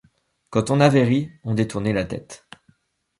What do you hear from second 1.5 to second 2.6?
détournait la tête.